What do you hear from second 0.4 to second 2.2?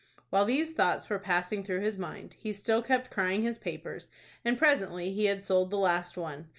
these thoughts were passing through his